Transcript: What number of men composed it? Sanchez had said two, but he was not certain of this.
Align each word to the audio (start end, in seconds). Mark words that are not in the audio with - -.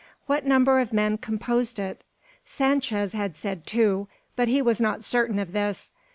What 0.25 0.47
number 0.47 0.79
of 0.79 0.91
men 0.91 1.19
composed 1.19 1.77
it? 1.77 2.03
Sanchez 2.43 3.13
had 3.13 3.37
said 3.37 3.67
two, 3.67 4.07
but 4.35 4.47
he 4.47 4.59
was 4.59 4.81
not 4.81 5.03
certain 5.03 5.37
of 5.37 5.51
this. 5.51 5.91